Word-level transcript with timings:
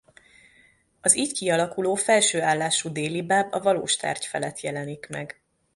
Az 1.01 1.17
így 1.17 1.31
kialakuló 1.37 1.95
felső 1.95 2.41
állású 2.41 2.91
délibáb 2.91 3.53
a 3.53 3.59
valós 3.59 3.95
tárgy 3.95 4.25
felett 4.25 4.59
jelenik 4.59 5.07
meg. 5.09 5.41